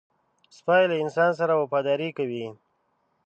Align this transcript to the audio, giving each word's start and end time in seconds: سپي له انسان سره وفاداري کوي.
سپي 0.57 0.83
له 0.89 0.95
انسان 1.03 1.31
سره 1.39 1.53
وفاداري 1.61 2.09
کوي. 2.17 2.45